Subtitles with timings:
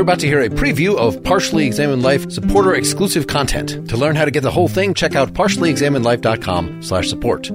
[0.00, 3.86] You're about to hear a preview of Partially Examined Life supporter exclusive content.
[3.90, 7.50] To learn how to get the whole thing, check out partiallyexaminedlife.com slash support.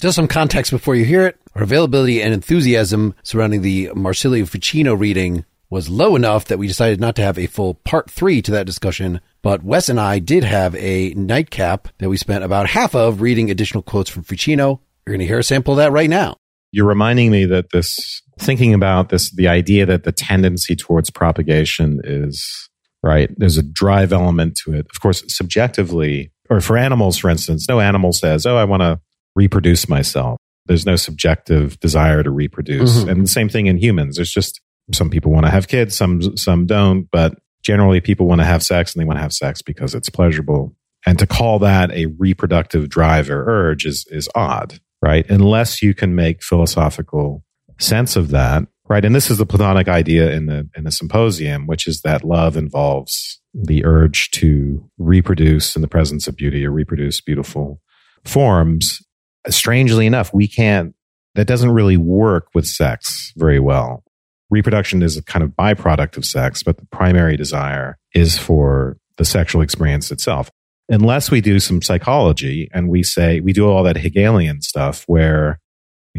[0.00, 1.38] Just some context before you hear it.
[1.54, 6.98] Our availability and enthusiasm surrounding the Marsilio Ficino reading was low enough that we decided
[6.98, 9.20] not to have a full part three to that discussion.
[9.40, 13.52] But Wes and I did have a nightcap that we spent about half of reading
[13.52, 14.80] additional quotes from Ficino.
[15.06, 16.38] You're going to hear a sample of that right now.
[16.74, 22.00] You're reminding me that this thinking about this, the idea that the tendency towards propagation
[22.02, 22.68] is
[23.00, 23.30] right.
[23.36, 24.86] There's a drive element to it.
[24.90, 29.00] Of course, subjectively, or for animals, for instance, no animal says, Oh, I want to
[29.36, 30.40] reproduce myself.
[30.66, 32.98] There's no subjective desire to reproduce.
[32.98, 33.08] Mm-hmm.
[33.08, 34.16] And the same thing in humans.
[34.16, 34.60] There's just
[34.92, 38.64] some people want to have kids, some, some don't, but generally people want to have
[38.64, 40.74] sex and they want to have sex because it's pleasurable.
[41.06, 45.28] And to call that a reproductive drive or urge is, is odd, right?
[45.28, 47.44] Unless you can make philosophical
[47.78, 49.04] sense of that, right?
[49.04, 52.56] And this is the Platonic idea in the, in the symposium, which is that love
[52.56, 57.82] involves the urge to reproduce in the presence of beauty or reproduce beautiful
[58.24, 59.02] forms.
[59.46, 60.94] Strangely enough, we can't,
[61.34, 64.04] that doesn't really work with sex very well.
[64.48, 69.24] Reproduction is a kind of byproduct of sex, but the primary desire is for the
[69.26, 70.50] sexual experience itself.
[70.88, 75.60] Unless we do some psychology and we say, we do all that Hegelian stuff where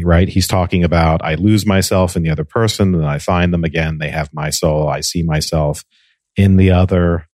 [0.04, 0.28] right?
[0.28, 3.98] He's talking about I lose myself in the other person and I find them again.
[3.98, 4.88] They have my soul.
[4.88, 5.84] I see myself
[6.36, 7.26] in the other.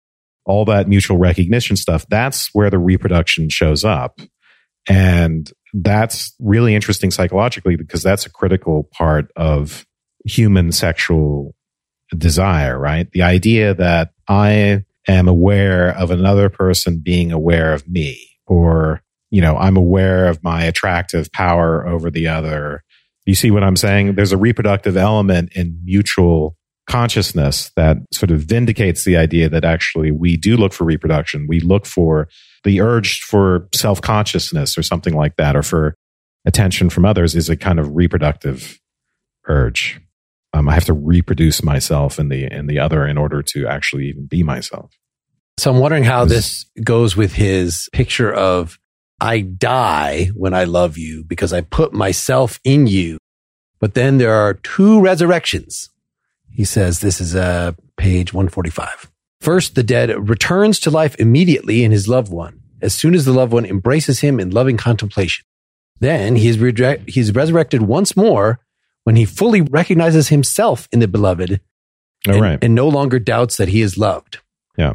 [0.46, 2.06] All that mutual recognition stuff.
[2.08, 4.20] That's where the reproduction shows up.
[4.88, 9.86] And that's really interesting psychologically because that's a critical part of
[10.24, 11.54] human sexual
[12.16, 13.10] desire, right?
[13.12, 19.40] The idea that I am aware of another person being aware of me or you
[19.40, 22.82] know, I'm aware of my attractive power over the other.
[23.26, 24.14] You see what I'm saying?
[24.14, 26.56] There's a reproductive element in mutual
[26.88, 31.46] consciousness that sort of vindicates the idea that actually we do look for reproduction.
[31.48, 32.28] We look for
[32.64, 35.94] the urge for self consciousness or something like that, or for
[36.44, 38.80] attention from others is a kind of reproductive
[39.46, 40.00] urge.
[40.52, 44.08] Um, I have to reproduce myself in the in the other in order to actually
[44.08, 44.92] even be myself.
[45.58, 48.78] So I'm wondering how this goes with his picture of
[49.20, 53.18] I die when I love you because I put myself in you.
[53.78, 55.90] But then there are two resurrections.
[56.50, 59.10] He says this is uh, page 145.
[59.40, 63.32] First, the dead returns to life immediately in his loved one, as soon as the
[63.32, 65.44] loved one embraces him in loving contemplation.
[65.98, 66.56] Then he is,
[67.06, 68.60] he is resurrected once more
[69.10, 71.60] when he fully recognizes himself in the beloved
[72.28, 72.58] oh, and, right.
[72.62, 74.38] and no longer doubts that he is loved.
[74.78, 74.92] Yeah.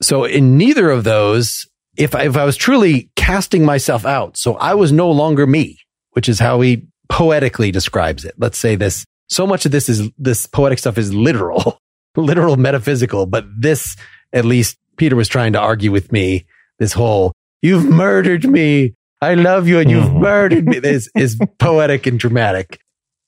[0.00, 4.54] So in neither of those, if I, if I was truly casting myself out, so
[4.54, 5.80] I was no longer me,
[6.12, 8.36] which is how he poetically describes it.
[8.38, 9.04] Let's say this.
[9.28, 11.78] So much of this is this poetic stuff is literal,
[12.16, 13.96] literal metaphysical, but this,
[14.32, 16.46] at least Peter was trying to argue with me.
[16.78, 18.94] This whole, you've murdered me.
[19.20, 20.20] I love you and you've mm-hmm.
[20.20, 20.78] murdered me.
[20.78, 22.80] This is poetic and dramatic.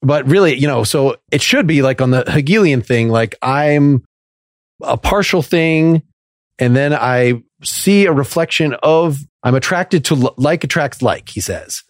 [0.03, 4.05] But really, you know, so it should be like on the Hegelian thing, like I'm
[4.83, 6.03] a partial thing
[6.59, 11.83] and then I see a reflection of I'm attracted to like attracts like, he says.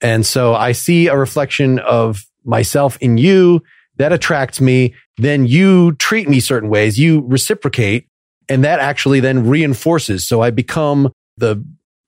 [0.00, 3.62] And so I see a reflection of myself in you
[3.96, 4.94] that attracts me.
[5.16, 6.98] Then you treat me certain ways.
[6.98, 8.08] You reciprocate
[8.48, 10.26] and that actually then reinforces.
[10.26, 11.64] So I become the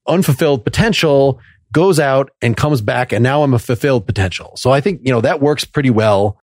[0.07, 1.41] unfulfilled potential
[1.75, 3.13] goes out and comes back.
[3.13, 4.55] And now I'm a fulfilled potential.
[4.57, 6.41] So I think, you know, that works pretty well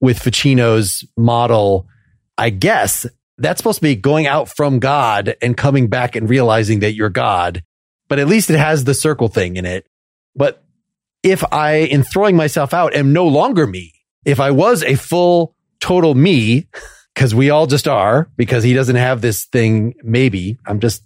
[0.00, 1.86] with Ficino's model.
[2.36, 3.06] I guess
[3.38, 7.08] that's supposed to be going out from God and coming back and realizing that you're
[7.08, 7.62] God.
[8.08, 9.86] But at least it has the circle thing in it.
[10.36, 10.62] But
[11.22, 13.94] if I, in throwing myself out, am no longer me,
[14.24, 16.66] if I was a full, total me,
[17.14, 21.02] because we all just are, because he doesn't have this thing, maybe, I'm just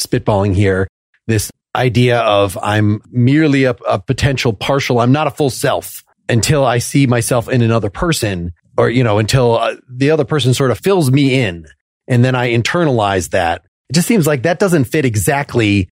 [0.00, 0.88] spitballing here,
[1.26, 6.64] this idea of I'm merely a, a potential partial, I'm not a full self until
[6.64, 10.70] I see myself in another person or, you know, until uh, the other person sort
[10.70, 11.66] of fills me in
[12.06, 13.64] and then I internalize that.
[13.88, 15.88] It just seems like that doesn't fit exactly.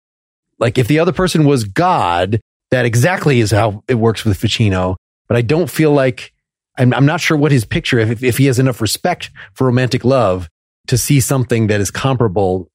[0.58, 4.97] Like if the other person was God, that exactly is how it works with Ficino.
[5.26, 6.32] But I don't feel like
[6.76, 10.05] I'm, I'm not sure what his picture, if, if he has enough respect for romantic
[10.05, 10.49] love
[10.87, 12.69] to see something that is comparable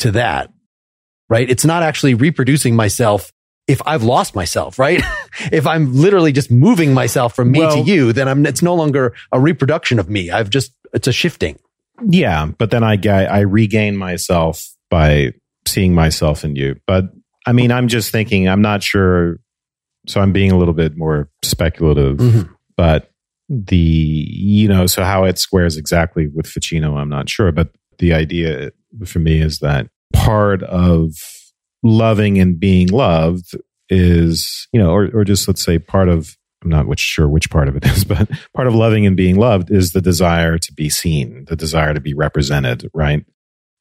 [0.00, 0.50] to that,
[1.28, 1.48] right?
[1.48, 3.32] It's not actually reproducing myself
[3.66, 5.02] if I've lost myself, right?
[5.52, 8.74] if I'm literally just moving myself from me well, to you, then I'm, it's no
[8.74, 10.30] longer a reproduction of me.
[10.30, 11.58] I've just, it's a shifting.
[12.08, 12.46] Yeah.
[12.46, 15.34] But then I get, I regain myself by
[15.66, 16.76] seeing myself in you.
[16.86, 17.10] But
[17.46, 19.38] I mean, I'm just thinking, I'm not sure.
[20.06, 22.52] So I'm being a little bit more speculative, mm-hmm.
[22.76, 23.10] but
[23.50, 27.52] the, you know, so how it squares exactly with Ficino, I'm not sure.
[27.52, 28.70] But the idea
[29.04, 31.12] for me is that part of
[31.82, 33.56] loving and being loved
[33.88, 37.50] is, you know, or, or just let's say part of, I'm not which, sure which
[37.50, 40.72] part of it is, but part of loving and being loved is the desire to
[40.72, 43.24] be seen, the desire to be represented, right?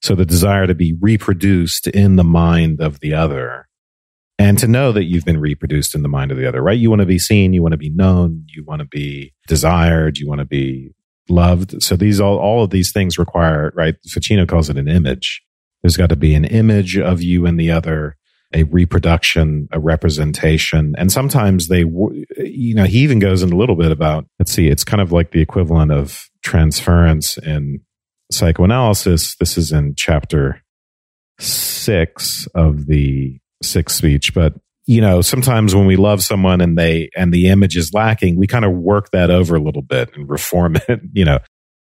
[0.02, 3.68] So the desire to be reproduced in the mind of the other
[4.40, 6.78] and to know that you've been reproduced in the mind of the other, right?
[6.78, 10.20] You want to be seen, you want to be known, you want to be desired,
[10.20, 10.92] you want to be
[11.28, 11.82] loved.
[11.82, 13.96] So these all, all of these things require, right?
[14.08, 15.42] Ficino calls it an image.
[15.82, 18.18] There's got to be an image of you and the other,
[18.54, 20.96] a reproduction, a representation.
[20.98, 24.68] And sometimes they, you know, he even goes in a little bit about, let's see,
[24.68, 27.82] it's kind of like the equivalent of transference in
[28.32, 29.36] psychoanalysis.
[29.38, 30.62] This is in chapter
[31.40, 34.54] six of the sixth speech, but
[34.88, 38.48] you know, sometimes when we love someone and they, and the image is lacking, we
[38.48, 41.02] kind of work that over a little bit and reform it.
[41.12, 41.40] You know,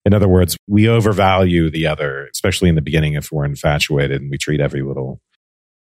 [0.06, 4.30] in other words, we overvalue the other, especially in the beginning if we're infatuated and
[4.30, 5.22] we treat every little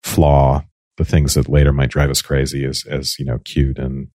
[0.03, 0.63] flaw,
[0.99, 4.09] the things that later might drive us crazy as, as, you know, cute and,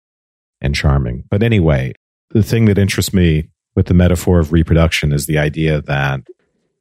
[0.62, 1.24] and charming.
[1.30, 1.94] But anyway,
[2.30, 6.22] the thing that interests me with the metaphor of reproduction is the idea that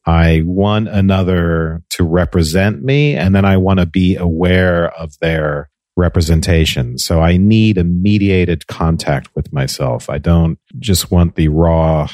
[0.06, 5.70] I want another to represent me and then I want to be aware of their
[5.96, 6.98] representation.
[6.98, 10.10] So I need a mediated contact with myself.
[10.10, 12.08] I don't just want the raw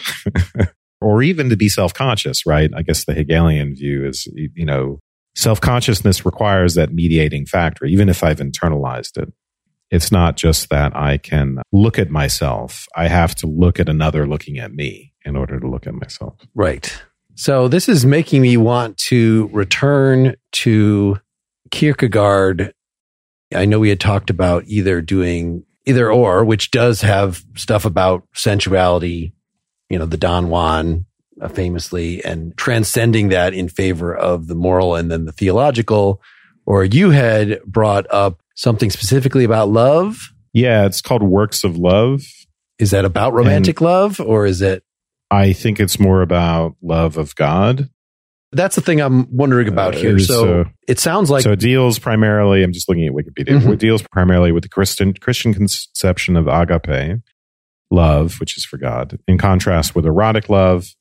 [1.00, 2.70] or even to be self-conscious, right?
[2.76, 5.00] I guess the Hegelian view is, you know,
[5.34, 9.32] self-consciousness requires that mediating factor, even if I've internalized it.
[9.90, 12.86] It's not just that I can look at myself.
[12.94, 16.36] I have to look at another looking at me in order to look at myself.
[16.54, 16.96] Right.
[17.34, 21.18] So this is making me want to return to
[21.70, 22.72] Kierkegaard.
[23.54, 28.24] I know we had talked about either doing either or, which does have stuff about
[28.34, 29.32] sensuality,
[29.90, 31.04] you know, the Don Juan
[31.40, 36.22] uh, famously and transcending that in favor of the moral and then the theological.
[36.64, 40.32] Or you had brought up something specifically about love.
[40.52, 42.22] Yeah, it's called Works of Love.
[42.78, 44.82] Is that about romantic and love or is it
[45.30, 47.88] I think it's more about love of God.
[48.52, 50.18] That's the thing I'm wondering about uh, here.
[50.18, 52.64] So uh, it sounds like so it deals primarily.
[52.64, 53.60] I'm just looking at Wikipedia.
[53.60, 53.72] Mm-hmm.
[53.72, 57.20] It deals primarily with the Christian Christian conception of agape,
[57.90, 60.94] love, which is for God, in contrast with erotic love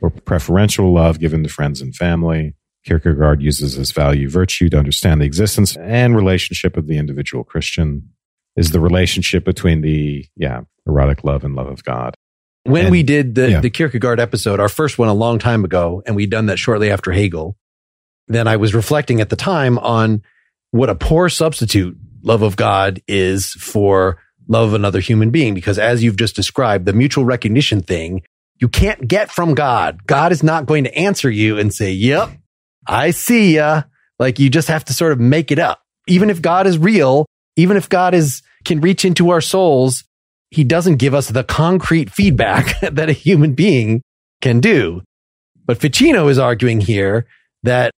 [0.00, 2.54] or preferential love given to friends and family.
[2.84, 8.10] Kierkegaard uses as value virtue to understand the existence and relationship of the individual Christian.
[8.54, 12.16] Is the relationship between the yeah erotic love and love of God.
[12.64, 13.60] When and, we did the, yeah.
[13.60, 16.90] the Kierkegaard episode, our first one a long time ago, and we'd done that shortly
[16.90, 17.56] after Hegel,
[18.28, 20.22] then I was reflecting at the time on
[20.70, 24.18] what a poor substitute love of God is for
[24.48, 25.54] love another human being.
[25.54, 28.22] Because as you've just described, the mutual recognition thing,
[28.58, 30.06] you can't get from God.
[30.06, 32.30] God is not going to answer you and say, yep,
[32.86, 33.82] I see ya.
[34.18, 35.82] Like you just have to sort of make it up.
[36.06, 40.04] Even if God is real, even if God is, can reach into our souls,
[40.50, 44.02] he doesn't give us the concrete feedback that a human being
[44.40, 45.02] can do.
[45.64, 47.26] But Ficino is arguing here
[47.62, 47.92] that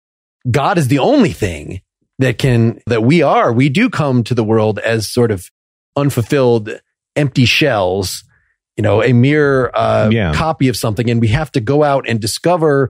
[0.51, 1.81] God is the only thing
[2.19, 5.49] that can, that we are, we do come to the world as sort of
[5.97, 6.81] unfulfilled,
[7.17, 8.25] empty shells,
[8.77, 10.33] you know, a mere uh, yeah.
[10.35, 11.11] copy of something.
[11.11, 12.89] And we have to go out and discover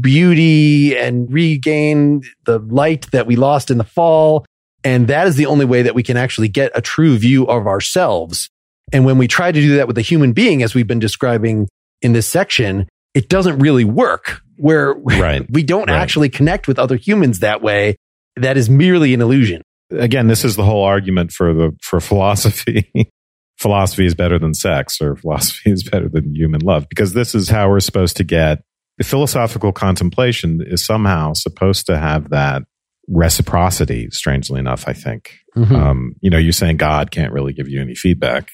[0.00, 4.44] beauty and regain the light that we lost in the fall.
[4.82, 7.66] And that is the only way that we can actually get a true view of
[7.66, 8.48] ourselves
[8.92, 11.68] and when we try to do that with a human being, as we've been describing
[12.02, 15.46] in this section, it doesn't really work where right.
[15.50, 16.00] we don't right.
[16.00, 17.96] actually connect with other humans that way.
[18.36, 19.62] That is merely an illusion.
[19.90, 22.90] Again, this is the whole argument for the, for philosophy.
[23.58, 27.50] philosophy is better than sex or philosophy is better than human love because this is
[27.50, 28.62] how we're supposed to get
[29.00, 32.64] the philosophical contemplation is somehow supposed to have that
[33.08, 35.38] reciprocity, strangely enough, I think.
[35.56, 35.74] Mm-hmm.
[35.74, 38.50] Um, you know, you're saying God can't really give you any feedback.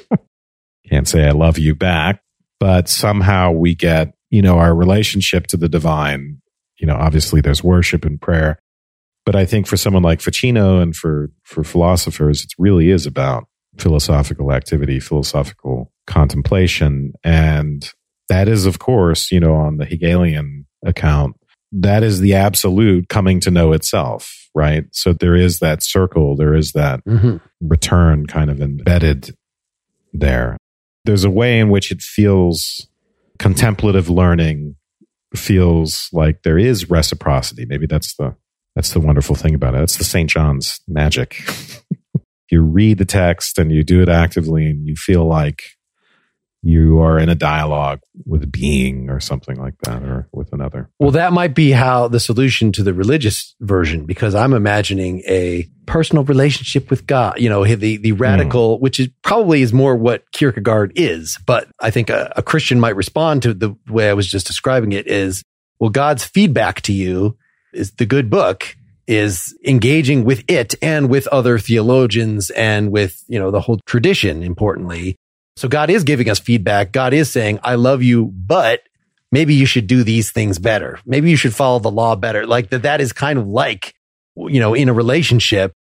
[0.88, 2.22] can't say I love you back,
[2.58, 6.40] but somehow we get, you know, our relationship to the divine.
[6.78, 8.58] You know, obviously there's worship and prayer,
[9.26, 13.44] but I think for someone like Ficino and for, for philosophers, it really is about
[13.76, 17.12] philosophical activity, philosophical contemplation.
[17.24, 17.90] And
[18.28, 21.34] that is, of course, you know, on the Hegelian account,
[21.72, 24.84] that is the absolute coming to know itself, right?
[24.92, 27.38] So there is that circle, there is that mm-hmm.
[27.60, 29.36] return kind of embedded
[30.12, 30.56] there.
[31.04, 32.86] There's a way in which it feels
[33.40, 34.76] contemplative learning
[35.34, 37.66] feels like there is reciprocity.
[37.66, 38.36] Maybe that's the
[38.76, 39.80] that's the wonderful thing about it.
[39.80, 40.28] It's the St.
[40.28, 41.42] John's magic.
[42.50, 45.62] you read the text and you do it actively and you feel like
[46.62, 50.90] you are in a dialogue with a being or something like that or with another.
[50.98, 55.66] Well, that might be how the solution to the religious version, because I'm imagining a
[55.86, 58.80] personal relationship with God, you know, the, the radical, mm.
[58.82, 61.38] which is probably is more what Kierkegaard is.
[61.46, 64.92] But I think a, a Christian might respond to the way I was just describing
[64.92, 65.42] it is,
[65.78, 67.38] well, God's feedback to you
[67.76, 73.38] is the good book is engaging with it and with other theologians and with, you
[73.38, 75.16] know, the whole tradition, importantly,
[75.56, 76.92] so God is giving us feedback.
[76.92, 78.82] God is saying, I love you, but
[79.32, 81.00] maybe you should do these things better.
[81.06, 82.46] Maybe you should follow the law better.
[82.46, 83.94] Like that, that is kind of like,
[84.36, 85.72] you know, in a relationship,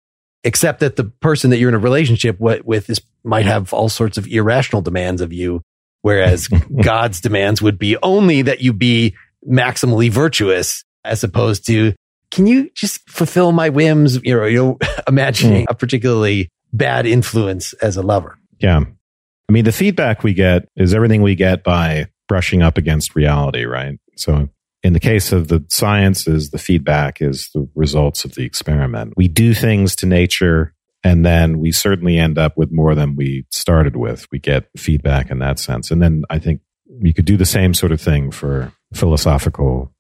[0.46, 4.18] except that the person that you're in a relationship with is might have all sorts
[4.18, 5.62] of irrational demands of you.
[6.04, 6.48] Whereas
[6.82, 11.94] God's demands would be only that you be maximally virtuous as opposed to,
[12.32, 14.20] can you just fulfill my whims?
[14.24, 15.72] You know, you know, imagining mm.
[15.72, 18.38] a particularly bad influence as a lover.
[18.60, 18.84] Yeah.
[19.48, 23.66] I mean, the feedback we get is everything we get by brushing up against reality,
[23.66, 24.00] right?
[24.18, 24.50] So
[24.84, 29.14] in the case of the sciences, the feedback is the results of the experiment.
[29.16, 33.46] We do things to nature and then we certainly end up with more than we
[33.52, 34.26] started with.
[34.32, 35.92] We get feedback in that sense.
[35.92, 36.62] And then I think
[37.00, 39.94] you could do the same sort of thing for philosophical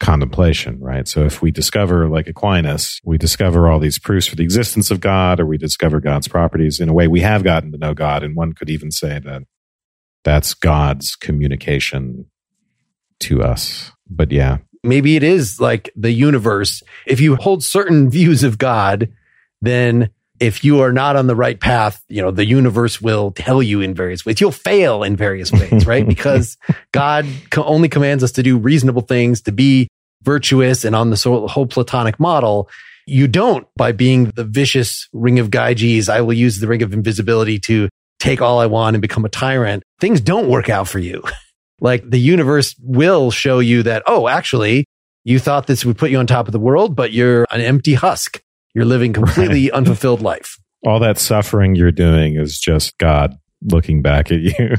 [0.00, 1.06] contemplation, right?
[1.06, 5.00] So if we discover, like Aquinas, we discover all these proofs for the existence of
[5.00, 8.22] God, or we discover God's properties, in a way, we have gotten to know God.
[8.22, 9.42] And one could even say that
[10.24, 12.26] that's God's communication
[13.20, 13.92] to us.
[14.08, 14.58] But yeah.
[14.82, 16.82] Maybe it is like the universe.
[17.06, 19.12] If you hold certain views of God,
[19.60, 23.62] then if you are not on the right path, you know, the universe will tell
[23.62, 24.40] you in various ways.
[24.40, 26.06] You'll fail in various ways, right?
[26.08, 26.56] because
[26.92, 29.88] God only commands us to do reasonable things, to be
[30.22, 32.70] virtuous and on the whole platonic model.
[33.06, 36.08] You don't by being the vicious ring of Gyges.
[36.08, 39.30] I will use the ring of invisibility to take all I want and become a
[39.30, 39.82] tyrant.
[40.00, 41.22] Things don't work out for you.
[41.80, 44.86] like the universe will show you that, oh, actually,
[45.24, 47.94] you thought this would put you on top of the world, but you're an empty
[47.94, 48.40] husk.
[48.74, 49.78] You're living completely right.
[49.78, 50.56] unfulfilled life.
[50.86, 54.52] All that suffering you're doing is just God looking back at you.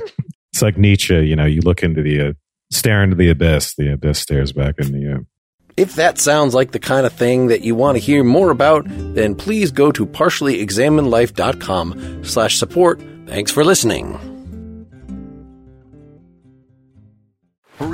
[0.51, 2.33] it's like Nietzsche, you know, you look into the, uh,
[2.71, 5.27] stare into the abyss, the abyss stares back into you.
[5.77, 8.85] If that sounds like the kind of thing that you want to hear more about,
[8.87, 13.01] then please go to partiallyexaminedlife.com slash support.
[13.27, 14.30] Thanks for listening.